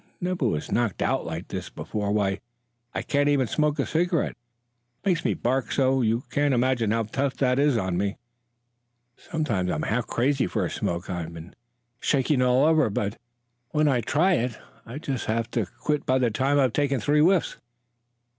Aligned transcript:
Never 0.19 0.45
was 0.47 0.71
knocked 0.71 1.03
out 1.03 1.27
like 1.27 1.49
this 1.49 1.69
before. 1.69 2.11
Why, 2.11 2.39
I 2.91 3.03
can't 3.03 3.29
even 3.29 3.45
smoke 3.45 3.77
a 3.77 3.85
cigarette, 3.85 4.31
it 4.31 5.05
makes 5.05 5.23
me 5.23 5.35
bark 5.35 5.71
so. 5.71 6.01
You 6.01 6.23
can 6.31 6.53
imagine 6.53 6.89
how 6.89 7.03
tough 7.03 7.35
that 7.35 7.59
is 7.59 7.77
on 7.77 7.99
me. 7.99 8.17
Sometimes 9.15 9.69
I'm 9.69 9.83
half 9.83 10.07
crazy 10.07 10.47
for 10.47 10.65
a 10.65 10.71
smoke 10.71 11.07
I'm 11.07 11.53
shaking 11.99 12.41
all 12.41 12.65
over; 12.65 12.89
but 12.89 13.19
when 13.73 13.87
I 13.87 14.01
try 14.01 14.33
it 14.33 14.57
I 14.87 14.97
just 14.97 15.27
have 15.27 15.51
to 15.51 15.67
quit 15.67 16.03
by 16.07 16.17
the 16.17 16.31
time 16.31 16.59
I've 16.59 16.73
taken 16.73 16.99
three 16.99 17.21
whiffs." 17.21 17.57